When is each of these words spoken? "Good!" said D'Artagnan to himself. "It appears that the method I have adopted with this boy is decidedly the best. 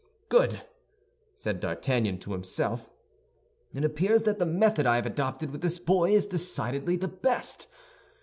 "Good!" 0.29 0.63
said 1.35 1.59
D'Artagnan 1.59 2.17
to 2.21 2.31
himself. 2.31 2.89
"It 3.71 3.85
appears 3.85 4.23
that 4.23 4.39
the 4.39 4.47
method 4.47 4.87
I 4.87 4.95
have 4.95 5.05
adopted 5.05 5.51
with 5.51 5.61
this 5.61 5.77
boy 5.77 6.15
is 6.15 6.25
decidedly 6.25 6.95
the 6.95 7.07
best. 7.07 7.67